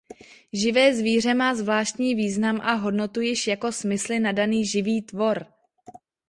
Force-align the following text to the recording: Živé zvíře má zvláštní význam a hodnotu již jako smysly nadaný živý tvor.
Živé 0.53 0.93
zvíře 0.95 1.33
má 1.33 1.55
zvláštní 1.55 2.15
význam 2.15 2.61
a 2.61 2.73
hodnotu 2.73 3.21
již 3.21 3.47
jako 3.47 3.71
smysly 3.71 4.19
nadaný 4.19 4.65
živý 4.65 5.01
tvor. 5.01 5.45